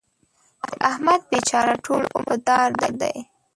د 0.67 0.69
احمد 0.89 1.21
بېچاره 1.29 1.75
ټول 1.85 2.01
عمر 2.15 2.23
په 2.45 2.45
دار 2.47 2.69
دی. 3.01 3.17